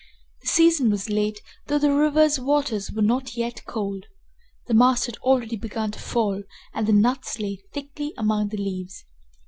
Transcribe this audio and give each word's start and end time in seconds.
The 0.41 0.47
season 0.47 0.89
was 0.89 1.11
late, 1.11 1.39
though 1.67 1.77
the 1.77 1.93
river's 1.93 2.39
waters 2.39 2.91
were 2.91 3.03
not 3.03 3.37
yet 3.37 3.63
cold. 3.67 4.07
The 4.65 4.73
mast 4.73 5.05
had 5.05 5.17
already 5.17 5.55
begun 5.57 5.91
to 5.91 5.99
fall 5.99 6.41
and 6.73 6.87
the 6.87 6.91
nuts 6.91 7.37
lay 7.37 7.57
thickly 7.71 8.11
among 8.17 8.47
the 8.49 8.57
leaves. 8.57 9.05